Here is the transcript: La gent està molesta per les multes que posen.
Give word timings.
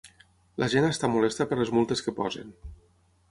La 0.61 0.69
gent 0.73 0.87
està 0.87 1.09
molesta 1.17 1.47
per 1.51 1.59
les 1.59 1.71
multes 1.79 2.03
que 2.07 2.17
posen. 2.23 2.51